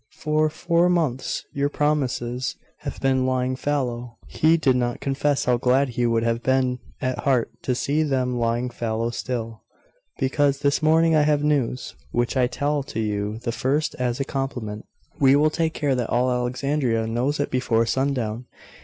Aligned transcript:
For 0.17 0.49
four 0.49 0.89
months 0.89 1.45
your 1.53 1.69
promises 1.69 2.55
have 2.79 2.99
been 3.01 3.27
lying 3.27 3.55
fallow.' 3.55 4.17
She 4.27 4.57
did 4.57 4.75
not 4.75 4.99
confess 4.99 5.45
how 5.45 5.57
glad 5.57 5.93
she 5.93 6.07
would 6.07 6.23
have 6.23 6.41
been 6.41 6.79
at 7.01 7.19
heart 7.19 7.51
to 7.61 7.75
see 7.75 8.01
them 8.01 8.39
lying 8.39 8.71
fallow 8.71 9.11
still. 9.11 9.61
'Because 10.17 10.57
This 10.61 10.81
morning 10.81 11.15
I 11.15 11.21
have 11.21 11.43
news; 11.43 11.93
which 12.09 12.35
I 12.35 12.47
tell 12.47 12.81
to 12.81 12.99
you 12.99 13.37
the 13.43 13.51
first 13.51 13.93
as 13.99 14.19
a 14.19 14.25
compliment. 14.25 14.85
We 15.19 15.35
will 15.35 15.51
take 15.51 15.75
care 15.75 15.93
that 15.93 16.09
all 16.09 16.31
Alexandria 16.31 17.05
knows 17.05 17.39
it 17.39 17.51
before 17.51 17.85
sundown. 17.85 18.45